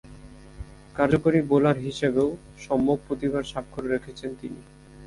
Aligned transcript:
কার্যকরী 0.95 1.39
বোলার 1.49 1.77
হিসেবেও 1.79 2.29
সম্যক 2.59 2.99
প্রতিভার 3.07 3.43
স্বাক্ষর 3.43 3.83
রেখেছেন 3.85 4.31
তিনি। 4.41 4.61